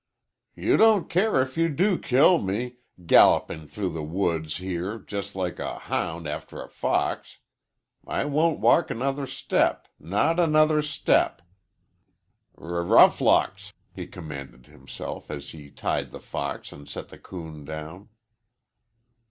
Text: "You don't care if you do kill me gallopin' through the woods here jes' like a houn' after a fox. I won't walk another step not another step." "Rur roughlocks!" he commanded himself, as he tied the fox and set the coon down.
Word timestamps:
"You 0.55 0.77
don't 0.77 1.11
care 1.11 1.39
if 1.43 1.57
you 1.59 1.69
do 1.69 1.99
kill 1.99 2.39
me 2.39 2.77
gallopin' 3.05 3.67
through 3.67 3.93
the 3.93 4.01
woods 4.01 4.57
here 4.57 4.97
jes' 5.07 5.35
like 5.35 5.59
a 5.59 5.77
houn' 5.77 6.25
after 6.25 6.59
a 6.59 6.67
fox. 6.67 7.37
I 8.07 8.25
won't 8.25 8.59
walk 8.59 8.89
another 8.89 9.27
step 9.27 9.87
not 9.99 10.39
another 10.39 10.81
step." 10.81 11.43
"Rur 12.55 12.81
roughlocks!" 12.83 13.73
he 13.93 14.07
commanded 14.07 14.65
himself, 14.65 15.29
as 15.29 15.51
he 15.51 15.69
tied 15.69 16.09
the 16.09 16.19
fox 16.19 16.71
and 16.71 16.89
set 16.89 17.09
the 17.09 17.19
coon 17.19 17.63
down. 17.63 18.09